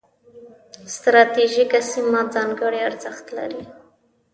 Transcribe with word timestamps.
ستراتیژیکه 0.95 1.79
سیمه 1.91 2.21
ځانګړي 2.33 2.79
ارزښت 2.87 3.25
لري. 3.37 3.61